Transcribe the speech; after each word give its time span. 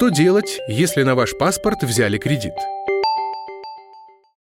Что 0.00 0.08
делать, 0.08 0.60
если 0.66 1.02
на 1.02 1.14
ваш 1.14 1.36
паспорт 1.36 1.82
взяли 1.82 2.16
кредит? 2.16 2.54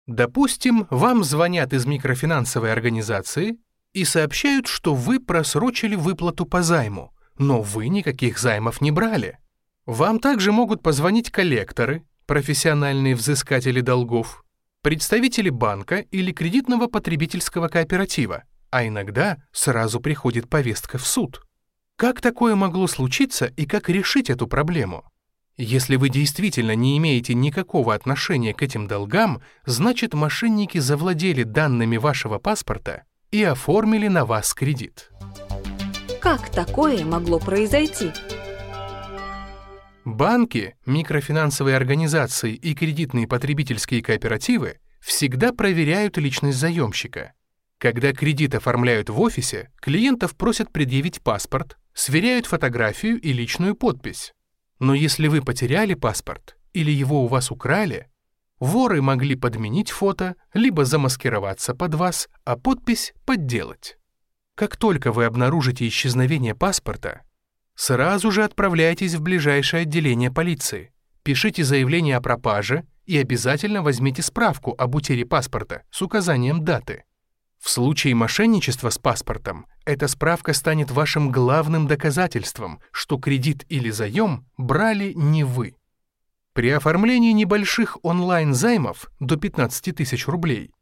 Допустим, 0.07 0.87
вам 0.89 1.25
звонят 1.25 1.73
из 1.73 1.85
микрофинансовой 1.85 2.71
организации 2.71 3.59
и 3.93 4.05
сообщают, 4.05 4.69
что 4.69 4.95
вы 4.95 5.19
просрочили 5.19 5.97
выплату 5.97 6.47
по 6.47 6.63
займу, 6.63 7.13
но 7.39 7.61
вы 7.61 7.89
никаких 7.89 8.39
займов 8.39 8.81
не 8.81 8.93
брали. 8.93 9.39
Вам 9.85 10.21
также 10.21 10.53
могут 10.53 10.81
позвонить 10.81 11.33
коллекторы, 11.33 12.05
профессиональные 12.27 13.17
взыскатели 13.17 13.81
долгов, 13.81 14.45
представители 14.83 15.51
банка 15.51 15.97
или 15.97 16.31
кредитного 16.31 16.87
потребительского 16.87 17.67
кооператива, 17.67 18.45
а 18.71 18.87
иногда 18.87 19.39
сразу 19.51 19.99
приходит 19.99 20.49
повестка 20.49 20.99
в 20.99 21.05
суд. 21.05 21.43
Как 21.97 22.21
такое 22.21 22.55
могло 22.55 22.87
случиться 22.87 23.47
и 23.47 23.67
как 23.67 23.89
решить 23.89 24.31
эту 24.31 24.47
проблему? 24.47 25.05
Если 25.61 25.97
вы 25.97 26.09
действительно 26.09 26.77
не 26.77 26.97
имеете 26.99 27.35
никакого 27.35 27.93
отношения 27.93 28.55
к 28.55 28.63
этим 28.63 28.87
долгам, 28.87 29.43
значит 29.67 30.15
мошенники 30.15 30.79
завладели 30.79 31.43
данными 31.43 31.97
вашего 31.97 32.39
паспорта 32.39 33.03
и 33.33 33.43
оформили 33.43 34.07
на 34.07 34.25
вас 34.25 34.55
кредит. 34.55 35.11
Как 36.21 36.49
такое 36.51 37.05
могло 37.05 37.41
произойти? 37.41 38.13
Банки, 40.05 40.77
микрофинансовые 40.87 41.77
организации 41.77 42.55
и 42.55 42.73
кредитные 42.75 43.27
потребительские 43.27 44.01
кооперативы 44.01 44.79
всегда 45.01 45.53
проверяют 45.53 46.19
личность 46.19 46.59
заемщика. 46.59 47.33
Когда 47.79 48.13
кредит 48.13 48.55
оформляют 48.55 49.11
в 49.11 49.21
офисе, 49.21 49.73
клиентов 49.81 50.37
просят 50.37 50.73
предъявить 50.73 51.21
паспорт, 51.21 51.79
сверяют 51.95 52.47
фотографию 52.47 53.21
и 53.21 53.33
личную 53.33 53.75
подпись. 53.75 54.33
Но 54.79 54.95
если 54.95 55.29
вы 55.29 55.43
потеряли 55.43 55.95
паспорт 55.95 56.57
или 56.73 56.91
его 56.91 57.25
у 57.25 57.27
вас 57.27 57.51
украли, 57.51 58.09
воры 58.61 59.03
могли 59.03 59.35
подменить 59.35 59.91
фото, 59.91 60.37
либо 60.55 60.85
замаскироваться 60.85 61.75
под 61.75 61.95
вас, 61.95 62.29
а 62.45 62.57
подпись 62.57 63.13
подделать. 63.25 63.99
Как 64.55 64.77
только 64.77 65.13
вы 65.13 65.25
обнаружите 65.25 65.87
исчезновение 65.87 66.55
паспорта, 66.55 67.23
сразу 67.75 68.31
же 68.31 68.45
отправляйтесь 68.45 69.15
в 69.15 69.23
ближайшее 69.23 69.83
отделение 69.83 70.31
полиции, 70.31 70.93
пишите 71.23 71.65
заявление 71.65 72.17
о 72.17 72.21
пропаже 72.21 72.85
и 73.07 73.17
обязательно 73.17 73.83
возьмите 73.83 74.23
справку 74.23 74.75
об 74.77 74.95
утере 74.95 75.25
паспорта 75.25 75.83
с 75.91 76.03
указанием 76.03 76.65
даты. 76.65 77.05
В 77.59 77.71
случае 77.71 78.15
мошенничества 78.15 78.91
с 78.91 78.99
паспортом 78.99 79.67
эта 79.89 80.07
справка 80.07 80.53
станет 80.53 80.91
вашим 80.91 81.33
главным 81.33 81.87
доказательством, 81.87 82.81
что 82.93 83.17
кредит 83.17 83.65
или 83.71 83.89
заем 83.89 84.45
брали 84.59 85.15
не 85.15 85.45
вы. 85.45 85.77
При 86.53 86.69
оформлении 86.69 87.33
небольших 87.33 87.97
онлайн-займов 88.03 89.11
до 89.19 89.37
15 89.37 89.97
тысяч 89.97 90.29
рублей 90.29 90.73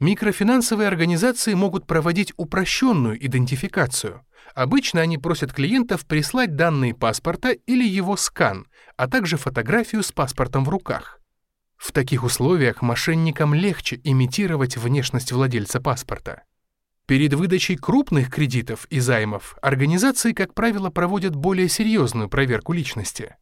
микрофинансовые 0.00 0.88
организации 0.88 1.54
могут 1.54 1.86
проводить 1.86 2.32
упрощенную 2.36 3.24
идентификацию. 3.24 4.22
Обычно 4.56 5.00
они 5.00 5.16
просят 5.16 5.52
клиентов 5.52 6.04
прислать 6.04 6.56
данные 6.56 6.92
паспорта 6.92 7.52
или 7.52 7.86
его 7.86 8.16
скан, 8.16 8.66
а 8.96 9.06
также 9.06 9.36
фотографию 9.36 10.02
с 10.02 10.10
паспортом 10.10 10.64
в 10.64 10.70
руках. 10.70 11.20
В 11.76 11.92
таких 11.92 12.24
условиях 12.24 12.82
мошенникам 12.82 13.54
легче 13.54 14.00
имитировать 14.02 14.76
внешность 14.76 15.30
владельца 15.30 15.80
паспорта. 15.80 16.42
Перед 17.06 17.34
выдачей 17.34 17.76
крупных 17.76 18.30
кредитов 18.30 18.86
и 18.90 18.98
займов 18.98 19.56
организации, 19.62 20.32
как 20.32 20.54
правило, 20.54 20.90
проводят 20.90 21.36
более 21.36 21.68
серьезную 21.68 22.28
проверку 22.28 22.72
личности. 22.72 23.36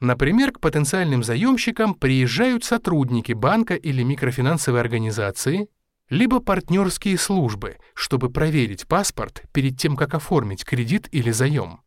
Например, 0.00 0.52
к 0.52 0.60
потенциальным 0.60 1.22
заемщикам 1.22 1.94
приезжают 1.94 2.64
сотрудники 2.64 3.34
банка 3.34 3.74
или 3.74 4.02
микрофинансовой 4.02 4.80
организации, 4.80 5.68
либо 6.08 6.40
партнерские 6.40 7.18
службы, 7.18 7.76
чтобы 7.92 8.30
проверить 8.30 8.86
паспорт 8.86 9.42
перед 9.52 9.78
тем, 9.78 9.96
как 9.96 10.14
оформить 10.14 10.64
кредит 10.64 11.06
или 11.12 11.30
заем. 11.30 11.82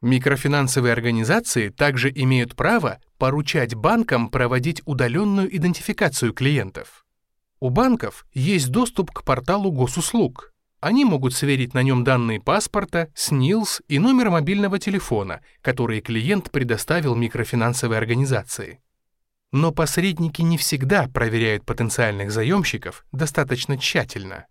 Микрофинансовые 0.00 0.92
организации 0.92 1.68
также 1.68 2.10
имеют 2.10 2.56
право 2.56 3.00
поручать 3.18 3.74
банкам 3.74 4.30
проводить 4.30 4.80
удаленную 4.86 5.54
идентификацию 5.54 6.32
клиентов. 6.32 7.04
У 7.60 7.68
банков 7.68 8.24
есть 8.32 8.70
доступ 8.70 9.10
к 9.10 9.22
порталу 9.22 9.70
госуслуг. 9.70 10.49
Они 10.80 11.04
могут 11.04 11.34
сверить 11.34 11.74
на 11.74 11.82
нем 11.82 12.04
данные 12.04 12.40
паспорта, 12.40 13.08
СНИЛС 13.14 13.82
и 13.86 13.98
номер 13.98 14.30
мобильного 14.30 14.78
телефона, 14.78 15.40
которые 15.60 16.00
клиент 16.00 16.50
предоставил 16.50 17.14
микрофинансовой 17.14 17.98
организации. 17.98 18.80
Но 19.52 19.72
посредники 19.72 20.40
не 20.40 20.56
всегда 20.56 21.08
проверяют 21.08 21.66
потенциальных 21.66 22.30
заемщиков 22.30 23.04
достаточно 23.12 23.76
тщательно. 23.76 24.46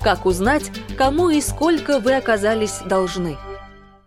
Как 0.00 0.26
узнать, 0.26 0.70
кому 0.96 1.30
и 1.30 1.40
сколько 1.40 2.00
вы 2.00 2.14
оказались 2.14 2.80
должны? 2.84 3.36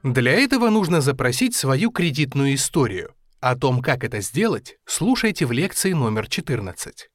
Для 0.03 0.31
этого 0.31 0.69
нужно 0.69 1.01
запросить 1.01 1.55
свою 1.55 1.91
кредитную 1.91 2.55
историю. 2.55 3.13
О 3.41 3.55
том, 3.55 3.81
как 3.81 4.03
это 4.03 4.19
сделать, 4.21 4.75
слушайте 4.85 5.45
в 5.45 5.51
лекции 5.51 5.93
номер 5.93 6.27
14. 6.27 7.09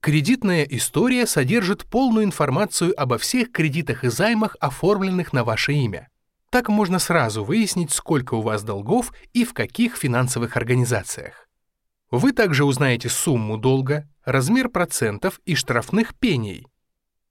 Кредитная 0.00 0.62
история 0.64 1.26
содержит 1.26 1.84
полную 1.84 2.24
информацию 2.24 2.94
обо 3.00 3.18
всех 3.18 3.50
кредитах 3.50 4.04
и 4.04 4.08
займах, 4.08 4.56
оформленных 4.60 5.32
на 5.32 5.42
ваше 5.42 5.72
имя. 5.72 6.08
Так 6.50 6.68
можно 6.68 6.98
сразу 6.98 7.42
выяснить, 7.44 7.92
сколько 7.92 8.34
у 8.34 8.40
вас 8.40 8.62
долгов 8.62 9.12
и 9.32 9.44
в 9.44 9.52
каких 9.52 9.96
финансовых 9.96 10.56
организациях. 10.56 11.48
Вы 12.10 12.32
также 12.32 12.64
узнаете 12.64 13.08
сумму 13.08 13.58
долга, 13.58 14.08
размер 14.24 14.68
процентов 14.68 15.40
и 15.44 15.54
штрафных 15.56 16.14
пений, 16.14 16.66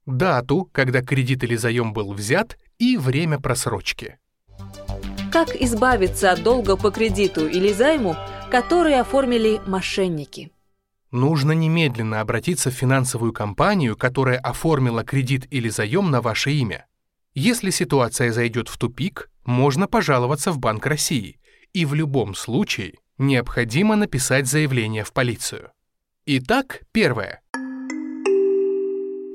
дату, 0.05 0.69
когда 0.71 1.01
кредит 1.01 1.43
или 1.43 1.55
заем 1.55 1.93
был 1.93 2.13
взят 2.13 2.57
и 2.77 2.97
время 2.97 3.39
просрочки. 3.39 4.19
Как 5.31 5.55
избавиться 5.55 6.31
от 6.31 6.43
долга 6.43 6.77
по 6.77 6.91
кредиту 6.91 7.47
или 7.47 7.73
займу, 7.73 8.15
который 8.51 8.99
оформили 8.99 9.61
мошенники? 9.65 10.51
Нужно 11.15 11.53
немедленно 11.53 12.19
обратиться 12.19 12.69
в 12.69 12.73
финансовую 12.73 13.31
компанию, 13.31 13.95
которая 13.95 14.37
оформила 14.37 15.01
кредит 15.05 15.47
или 15.49 15.69
заем 15.69 16.11
на 16.11 16.19
ваше 16.19 16.51
имя. 16.51 16.87
Если 17.33 17.69
ситуация 17.69 18.33
зайдет 18.33 18.67
в 18.67 18.77
тупик, 18.77 19.31
можно 19.45 19.87
пожаловаться 19.87 20.51
в 20.51 20.59
Банк 20.59 20.85
России, 20.85 21.39
и 21.71 21.85
в 21.85 21.93
любом 21.93 22.35
случае 22.35 22.95
необходимо 23.17 23.95
написать 23.95 24.45
заявление 24.45 25.05
в 25.05 25.13
полицию. 25.13 25.71
Итак, 26.25 26.81
первое. 26.91 27.41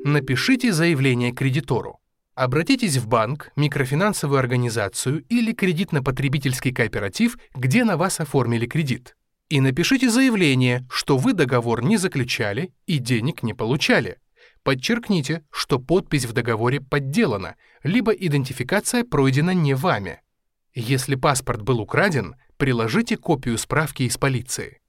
Напишите 0.03 0.73
заявление 0.73 1.31
кредитору. 1.31 1.99
Обратитесь 2.35 2.97
в 2.97 3.07
банк, 3.07 3.51
микрофинансовую 3.55 4.37
организацию 4.37 5.25
или 5.29 5.51
кредитно-потребительский 5.51 6.73
кооператив, 6.73 7.39
где 7.55 7.83
на 7.83 7.97
вас 7.97 8.19
оформили 8.19 8.67
кредит. 8.67 9.15
И 9.51 9.59
напишите 9.59 10.09
заявление, 10.09 10.87
что 10.89 11.17
вы 11.17 11.33
договор 11.33 11.83
не 11.83 11.97
заключали 11.97 12.73
и 12.85 12.99
денег 12.99 13.43
не 13.43 13.53
получали. 13.53 14.17
Подчеркните, 14.63 15.43
что 15.51 15.77
подпись 15.77 16.23
в 16.23 16.31
договоре 16.31 16.79
подделана, 16.79 17.57
либо 17.83 18.13
идентификация 18.13 19.03
пройдена 19.03 19.53
не 19.53 19.73
вами. 19.73 20.21
Если 20.73 21.15
паспорт 21.15 21.63
был 21.63 21.81
украден, 21.81 22.35
приложите 22.55 23.17
копию 23.17 23.57
справки 23.57 24.03
из 24.03 24.17
полиции. 24.17 24.79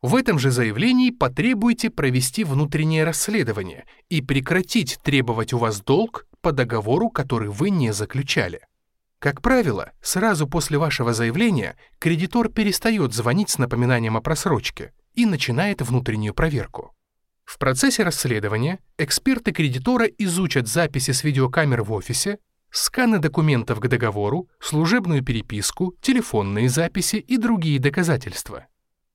В 0.00 0.14
этом 0.14 0.38
же 0.38 0.52
заявлении 0.52 1.10
потребуйте 1.10 1.90
провести 1.90 2.44
внутреннее 2.44 3.02
расследование 3.02 3.84
и 4.10 4.22
прекратить 4.22 5.00
требовать 5.02 5.52
у 5.52 5.58
вас 5.58 5.80
долг 5.80 6.28
по 6.40 6.52
договору, 6.52 7.10
который 7.10 7.48
вы 7.48 7.70
не 7.70 7.92
заключали. 7.92 8.60
Как 9.24 9.40
правило, 9.40 9.90
сразу 10.02 10.46
после 10.46 10.76
вашего 10.76 11.14
заявления 11.14 11.78
кредитор 11.98 12.50
перестает 12.50 13.14
звонить 13.14 13.48
с 13.48 13.56
напоминанием 13.56 14.18
о 14.18 14.20
просрочке 14.20 14.92
и 15.14 15.24
начинает 15.24 15.80
внутреннюю 15.80 16.34
проверку. 16.34 16.94
В 17.46 17.56
процессе 17.56 18.02
расследования 18.02 18.80
эксперты 18.98 19.52
кредитора 19.52 20.04
изучат 20.04 20.68
записи 20.68 21.12
с 21.12 21.24
видеокамер 21.24 21.84
в 21.84 21.92
офисе, 21.92 22.38
сканы 22.70 23.18
документов 23.18 23.80
к 23.80 23.88
договору, 23.88 24.50
служебную 24.60 25.24
переписку, 25.24 25.94
телефонные 26.02 26.68
записи 26.68 27.16
и 27.16 27.38
другие 27.38 27.78
доказательства. 27.78 28.66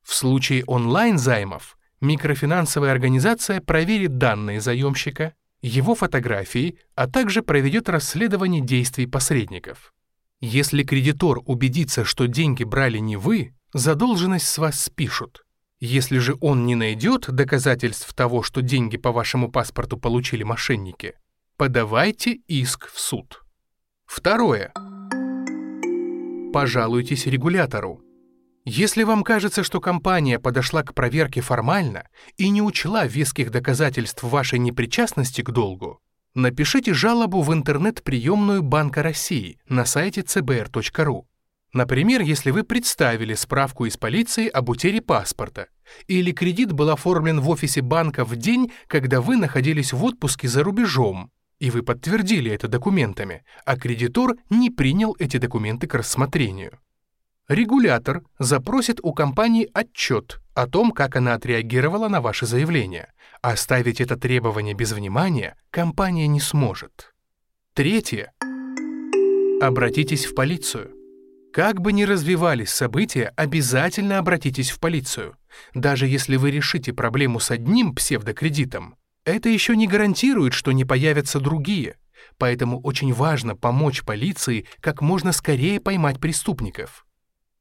В 0.01 0.15
случае 0.15 0.63
онлайн-займов 0.65 1.77
микрофинансовая 2.01 2.93
организация 2.93 3.61
проверит 3.61 4.17
данные 4.17 4.59
заемщика, 4.59 5.35
его 5.61 5.93
фотографии, 5.93 6.79
а 6.95 7.05
также 7.05 7.43
проведет 7.43 7.89
расследование 7.89 8.61
действий 8.61 9.05
посредников. 9.05 9.93
Если 10.41 10.83
кредитор 10.83 11.41
убедится, 11.45 12.05
что 12.05 12.25
деньги 12.27 12.63
брали 12.63 12.97
не 12.99 13.17
вы, 13.17 13.53
задолженность 13.73 14.47
с 14.47 14.57
вас 14.57 14.81
спишут. 14.81 15.43
Если 15.81 16.17
же 16.17 16.37
он 16.39 16.65
не 16.65 16.75
найдет 16.75 17.29
доказательств 17.29 18.13
того, 18.13 18.41
что 18.41 18.61
деньги 18.61 18.97
по 18.97 19.11
вашему 19.11 19.51
паспорту 19.51 19.97
получили 19.97 20.43
мошенники, 20.43 21.15
подавайте 21.57 22.33
иск 22.47 22.89
в 22.91 22.99
суд. 22.99 23.43
Второе. 24.05 24.73
Пожалуйтесь 26.53 27.25
регулятору. 27.25 28.01
Если 28.65 29.03
вам 29.03 29.23
кажется, 29.23 29.63
что 29.63 29.79
компания 29.79 30.39
подошла 30.39 30.83
к 30.83 30.93
проверке 30.93 31.41
формально 31.41 32.07
и 32.37 32.49
не 32.49 32.61
учла 32.61 33.05
веских 33.05 33.51
доказательств 33.51 34.23
вашей 34.23 34.59
непричастности 34.59 35.41
к 35.41 35.51
долгу, 35.51 35.99
напишите 36.41 36.93
жалобу 36.93 37.41
в 37.41 37.53
интернет-приемную 37.53 38.63
Банка 38.63 39.03
России 39.03 39.59
на 39.67 39.85
сайте 39.85 40.21
cbr.ru. 40.21 41.23
Например, 41.71 42.21
если 42.21 42.49
вы 42.49 42.63
представили 42.63 43.35
справку 43.35 43.85
из 43.85 43.95
полиции 43.95 44.47
об 44.47 44.69
утере 44.69 45.01
паспорта, 45.01 45.67
или 46.07 46.31
кредит 46.31 46.71
был 46.71 46.89
оформлен 46.89 47.39
в 47.41 47.49
офисе 47.49 47.81
банка 47.81 48.25
в 48.25 48.35
день, 48.35 48.71
когда 48.87 49.21
вы 49.21 49.37
находились 49.37 49.93
в 49.93 50.03
отпуске 50.03 50.47
за 50.47 50.63
рубежом, 50.63 51.31
и 51.59 51.69
вы 51.69 51.83
подтвердили 51.83 52.51
это 52.51 52.67
документами, 52.67 53.43
а 53.65 53.77
кредитор 53.77 54.35
не 54.49 54.71
принял 54.71 55.15
эти 55.19 55.37
документы 55.37 55.87
к 55.87 55.93
рассмотрению. 55.93 56.79
Регулятор 57.49 58.21
запросит 58.37 58.99
у 59.01 59.11
компании 59.11 59.67
отчет 59.73 60.39
о 60.53 60.67
том, 60.67 60.91
как 60.91 61.15
она 61.15 61.33
отреагировала 61.33 62.07
на 62.07 62.21
ваше 62.21 62.45
заявление. 62.45 63.11
Оставить 63.41 63.99
это 63.99 64.17
требование 64.17 64.75
без 64.75 64.91
внимания 64.91 65.57
компания 65.71 66.27
не 66.27 66.39
сможет. 66.39 67.11
Третье. 67.73 68.33
Обратитесь 69.61 70.27
в 70.27 70.35
полицию. 70.35 70.91
Как 71.51 71.81
бы 71.81 71.91
ни 71.91 72.03
развивались 72.03 72.69
события, 72.69 73.33
обязательно 73.35 74.19
обратитесь 74.19 74.69
в 74.69 74.79
полицию. 74.79 75.35
Даже 75.73 76.05
если 76.05 76.35
вы 76.35 76.51
решите 76.51 76.93
проблему 76.93 77.39
с 77.39 77.49
одним 77.49 77.95
псевдокредитом, 77.95 78.95
это 79.25 79.49
еще 79.49 79.75
не 79.75 79.87
гарантирует, 79.87 80.53
что 80.53 80.71
не 80.71 80.85
появятся 80.85 81.39
другие. 81.39 81.97
Поэтому 82.37 82.79
очень 82.81 83.11
важно 83.11 83.55
помочь 83.55 84.03
полиции 84.03 84.67
как 84.81 85.01
можно 85.01 85.31
скорее 85.31 85.79
поймать 85.79 86.19
преступников. 86.19 87.07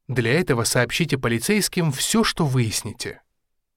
Для 0.09 0.33
этого 0.33 0.63
сообщите 0.63 1.19
полицейским 1.19 1.91
все, 1.91 2.23
что 2.23 2.47
выясните. 2.47 3.21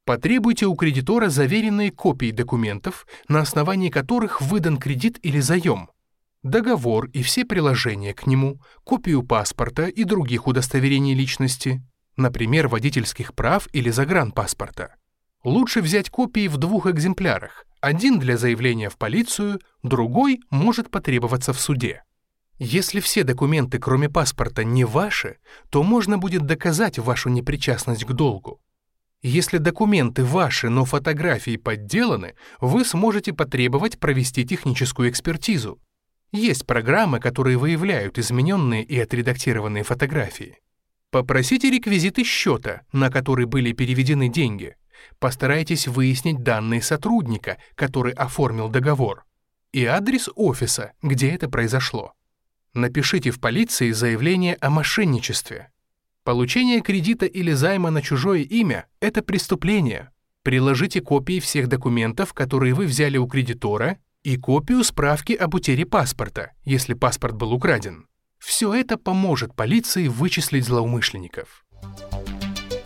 Потребуйте 0.07 0.65
у 0.65 0.75
кредитора 0.75 1.29
заверенные 1.29 1.93
копии 1.93 2.31
документов, 2.31 3.07
на 3.29 3.41
основании 3.41 3.91
которых 3.91 4.41
выдан 4.41 4.79
кредит 4.79 5.19
или 5.23 5.41
заем, 5.41 5.91
договор 6.43 7.11
и 7.13 7.23
все 7.23 7.45
приложения 7.45 8.15
к 8.15 8.27
нему, 8.27 8.63
копию 8.83 9.23
паспорта 9.23 9.89
и 9.89 10.05
других 10.05 10.47
удостоверений 10.47 11.15
личности, 11.15 11.83
например, 12.17 12.67
водительских 12.67 13.35
прав 13.35 13.69
или 13.75 13.91
загранпаспорта. 13.91 14.95
Лучше 15.45 15.83
взять 15.83 16.09
копии 16.09 16.49
в 16.49 16.57
двух 16.57 16.87
экземплярах, 16.87 17.67
один 17.83 18.19
для 18.19 18.39
заявления 18.39 18.89
в 18.89 18.97
полицию, 18.97 19.61
другой 19.83 20.41
может 20.49 20.91
потребоваться 20.91 21.53
в 21.53 21.61
суде. 21.61 22.05
Если 22.65 23.01
все 23.01 23.25
документы, 23.25 23.81
кроме 23.81 24.09
паспорта, 24.09 24.63
не 24.63 24.85
ваши, 24.85 25.39
то 25.69 25.83
можно 25.83 26.17
будет 26.17 26.43
доказать 26.43 26.97
вашу 26.97 27.29
непричастность 27.29 28.05
к 28.05 28.13
долгу. 28.13 28.61
Если 29.21 29.59
документы 29.59 30.25
ваши, 30.25 30.69
но 30.69 30.85
фотографии 30.85 31.57
подделаны, 31.57 32.37
вы 32.61 32.85
сможете 32.85 33.33
потребовать 33.33 33.99
провести 33.99 34.47
техническую 34.47 35.11
экспертизу. 35.11 35.81
Есть 36.31 36.65
программы, 36.65 37.19
которые 37.19 37.59
выявляют 37.59 38.17
измененные 38.21 38.85
и 38.85 38.97
отредактированные 38.97 39.83
фотографии. 39.83 40.61
Попросите 41.11 41.69
реквизиты 41.69 42.23
счета, 42.23 42.83
на 42.93 43.11
который 43.11 43.47
были 43.47 43.73
переведены 43.73 44.29
деньги. 44.29 44.77
Постарайтесь 45.19 45.89
выяснить 45.89 46.45
данные 46.45 46.81
сотрудника, 46.81 47.59
который 47.75 48.13
оформил 48.13 48.69
договор, 48.69 49.25
и 49.73 49.85
адрес 49.85 50.29
офиса, 50.37 50.93
где 51.03 51.31
это 51.31 51.49
произошло. 51.49 52.15
Напишите 52.75 53.31
в 53.31 53.39
полиции 53.39 53.91
заявление 53.91 54.57
о 54.61 54.71
мошенничестве. 54.71 55.71
Получение 56.25 56.81
кредита 56.81 57.27
или 57.27 57.53
займа 57.53 57.91
на 57.91 58.01
чужое 58.01 58.41
имя– 58.41 58.87
это 59.01 59.23
преступление. 59.23 60.11
Приложите 60.43 61.03
копии 61.03 61.39
всех 61.39 61.69
документов, 61.69 62.33
которые 62.33 62.73
вы 62.73 62.87
взяли 62.87 63.19
у 63.19 63.27
кредитора, 63.27 63.99
и 64.23 64.39
копию 64.39 64.85
справки 64.85 65.35
об 65.35 65.55
утере 65.55 65.85
паспорта, 65.85 66.53
если 66.65 66.95
паспорт 66.95 67.35
был 67.35 67.53
украден. 67.53 68.07
Все 68.39 68.73
это 68.73 68.97
поможет 68.97 69.55
полиции 69.55 70.09
вычислить 70.09 70.65
злоумышленников. 70.65 71.67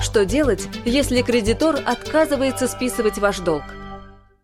Что 0.00 0.24
делать, 0.24 0.68
если 0.84 1.22
кредитор 1.22 1.76
отказывается 1.76 2.66
списывать 2.66 3.18
ваш 3.18 3.38
долг? 3.38 3.64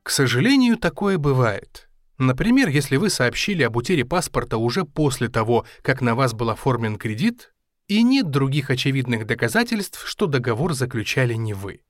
К 0.02 0.10
сожалению, 0.10 0.76
такое 0.76 1.18
бывает. 1.18 1.88
Например, 2.22 2.68
если 2.68 2.98
вы 2.98 3.10
сообщили 3.10 3.64
об 3.64 3.74
утере 3.74 4.04
паспорта 4.04 4.56
уже 4.56 4.84
после 4.84 5.28
того, 5.28 5.66
как 5.82 6.00
на 6.00 6.14
вас 6.14 6.34
был 6.34 6.50
оформлен 6.50 6.96
кредит, 6.96 7.52
и 7.88 8.04
нет 8.04 8.30
других 8.30 8.70
очевидных 8.70 9.26
доказательств, 9.26 10.06
что 10.06 10.26
договор 10.28 10.72
заключали 10.72 11.34
не 11.34 11.52
вы. 11.52 11.80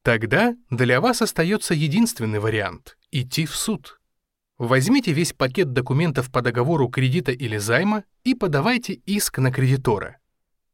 Тогда 0.00 0.56
для 0.70 1.02
вас 1.02 1.20
остается 1.20 1.74
единственный 1.74 2.38
вариант– 2.38 2.96
идти 3.10 3.44
в 3.44 3.54
суд. 3.54 4.00
Возьмите 4.56 5.12
весь 5.12 5.34
пакет 5.34 5.74
документов 5.74 6.32
по 6.32 6.40
договору 6.40 6.88
кредита 6.88 7.32
или 7.32 7.58
займа 7.58 8.04
и 8.24 8.34
подавайте 8.34 8.94
иск 8.94 9.36
на 9.36 9.52
кредитора. 9.52 10.16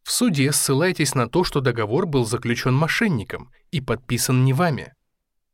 В 0.05 0.13
суде 0.13 0.53
ссылайтесь 0.53 1.17
на 1.17 1.29
то, 1.29 1.43
что 1.43 1.61
договор 1.61 2.07
был 2.07 2.25
заключен 2.27 2.75
мошенником 2.75 3.51
и 3.73 3.81
подписан 3.81 4.45
не 4.45 4.53
вами. 4.53 4.95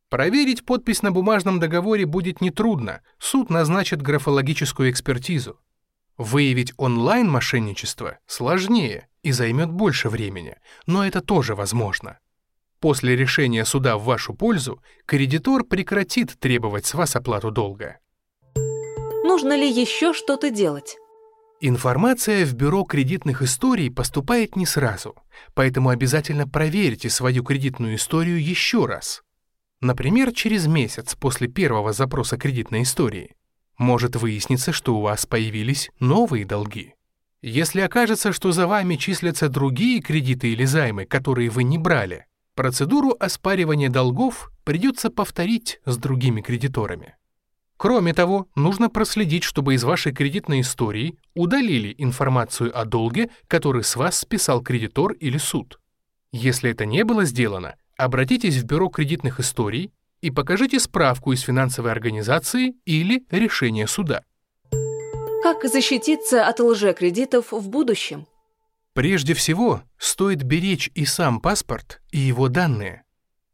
Проверить 0.08 0.64
подпись 0.64 1.02
на 1.02 1.10
бумажном 1.10 1.58
договоре 1.58 2.06
будет 2.06 2.40
нетрудно, 2.40 3.02
суд 3.18 3.50
назначит 3.50 4.02
графологическую 4.02 4.90
экспертизу. 4.90 5.58
Выявить 6.16 6.72
онлайн 6.76 7.28
мошенничество 7.28 8.18
сложнее 8.26 9.08
и 9.22 9.32
займет 9.32 9.70
больше 9.70 10.08
времени, 10.08 10.56
но 10.86 11.04
это 11.04 11.20
тоже 11.20 11.54
возможно. 11.54 12.18
После 12.80 13.16
решения 13.16 13.64
суда 13.64 13.96
в 13.96 14.04
вашу 14.04 14.34
пользу 14.34 14.82
кредитор 15.06 15.64
прекратит 15.64 16.38
требовать 16.38 16.86
с 16.86 16.94
вас 16.94 17.16
оплату 17.16 17.50
долга 17.50 17.98
нужно 19.36 19.54
ли 19.54 19.68
еще 19.68 20.14
что-то 20.14 20.50
делать? 20.50 20.96
Информация 21.60 22.46
в 22.46 22.54
бюро 22.54 22.84
кредитных 22.84 23.42
историй 23.42 23.90
поступает 23.90 24.56
не 24.56 24.64
сразу, 24.64 25.14
поэтому 25.52 25.90
обязательно 25.90 26.48
проверьте 26.48 27.10
свою 27.10 27.42
кредитную 27.42 27.96
историю 27.96 28.42
еще 28.42 28.86
раз. 28.86 29.22
Например, 29.80 30.32
через 30.32 30.66
месяц 30.66 31.14
после 31.14 31.48
первого 31.48 31.92
запроса 31.92 32.38
кредитной 32.38 32.82
истории. 32.82 33.36
Может 33.76 34.16
выясниться, 34.16 34.72
что 34.72 34.96
у 34.96 35.02
вас 35.02 35.26
появились 35.26 35.90
новые 36.00 36.46
долги. 36.46 36.94
Если 37.42 37.80
окажется, 37.80 38.32
что 38.32 38.52
за 38.52 38.66
вами 38.66 38.96
числятся 38.96 39.48
другие 39.48 40.00
кредиты 40.00 40.48
или 40.52 40.64
займы, 40.64 41.04
которые 41.04 41.50
вы 41.50 41.62
не 41.62 41.76
брали, 41.76 42.24
процедуру 42.54 43.14
оспаривания 43.20 43.90
долгов 43.90 44.50
придется 44.64 45.10
повторить 45.10 45.80
с 45.84 45.98
другими 45.98 46.40
кредиторами. 46.40 47.16
Кроме 47.76 48.14
того, 48.14 48.48
нужно 48.56 48.88
проследить, 48.88 49.44
чтобы 49.44 49.74
из 49.74 49.84
вашей 49.84 50.12
кредитной 50.12 50.62
истории 50.62 51.18
удалили 51.34 51.94
информацию 51.98 52.76
о 52.76 52.86
долге, 52.86 53.28
который 53.46 53.84
с 53.84 53.94
вас 53.96 54.18
списал 54.18 54.62
кредитор 54.62 55.12
или 55.12 55.36
суд. 55.36 55.78
Если 56.32 56.70
это 56.70 56.86
не 56.86 57.04
было 57.04 57.26
сделано, 57.26 57.76
обратитесь 57.96 58.56
в 58.56 58.64
бюро 58.64 58.88
кредитных 58.88 59.40
историй 59.40 59.92
и 60.20 60.30
покажите 60.30 60.80
справку 60.80 61.32
из 61.32 61.40
финансовой 61.40 61.92
организации 61.92 62.74
или 62.84 63.24
решение 63.30 63.86
суда. 63.86 64.22
Как 65.42 65.64
защититься 65.64 66.46
от 66.46 66.58
лжекредитов 66.60 67.52
в 67.52 67.68
будущем? 67.68 68.26
Прежде 68.94 69.34
всего, 69.34 69.82
стоит 69.98 70.42
беречь 70.42 70.90
и 70.94 71.04
сам 71.04 71.40
паспорт, 71.40 72.00
и 72.10 72.18
его 72.18 72.48
данные. 72.48 73.04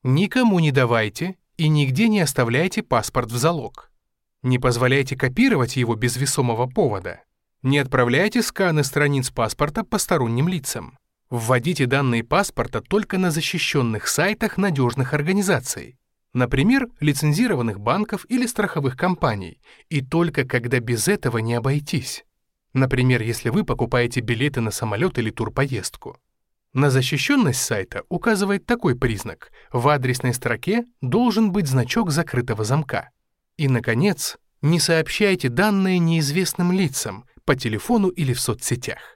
Никому 0.02 0.60
не 0.60 0.70
давайте 0.70 1.36
и 1.56 1.68
нигде 1.68 2.08
не 2.08 2.20
оставляйте 2.20 2.82
паспорт 2.82 3.30
в 3.30 3.36
залог. 3.36 3.90
Не 4.42 4.58
позволяйте 4.58 5.16
копировать 5.16 5.76
его 5.76 5.94
без 5.94 6.16
весомого 6.16 6.66
повода. 6.66 7.20
Не 7.62 7.78
отправляйте 7.78 8.42
сканы 8.42 8.82
страниц 8.82 9.30
паспорта 9.30 9.84
посторонним 9.84 10.48
лицам. 10.48 10.98
Вводите 11.32 11.86
данные 11.86 12.22
паспорта 12.22 12.82
только 12.82 13.16
на 13.16 13.30
защищенных 13.30 14.06
сайтах 14.06 14.58
надежных 14.58 15.14
организаций, 15.14 15.96
например, 16.34 16.88
лицензированных 17.00 17.80
банков 17.80 18.26
или 18.28 18.44
страховых 18.44 18.98
компаний, 18.98 19.58
и 19.88 20.02
только 20.02 20.44
когда 20.44 20.78
без 20.78 21.08
этого 21.08 21.38
не 21.38 21.54
обойтись. 21.54 22.26
Например, 22.74 23.22
если 23.22 23.48
вы 23.48 23.64
покупаете 23.64 24.20
билеты 24.20 24.60
на 24.60 24.70
самолет 24.70 25.16
или 25.16 25.30
турпоездку. 25.30 26.18
На 26.74 26.90
защищенность 26.90 27.62
сайта 27.62 28.02
указывает 28.10 28.66
такой 28.66 28.94
признак. 28.94 29.52
В 29.72 29.88
адресной 29.88 30.34
строке 30.34 30.84
должен 31.00 31.50
быть 31.50 31.66
значок 31.66 32.10
закрытого 32.10 32.62
замка. 32.62 33.08
И, 33.56 33.68
наконец, 33.68 34.36
не 34.60 34.78
сообщайте 34.78 35.48
данные 35.48 35.98
неизвестным 35.98 36.72
лицам 36.72 37.24
по 37.46 37.56
телефону 37.56 38.08
или 38.08 38.34
в 38.34 38.40
соцсетях. 38.40 39.11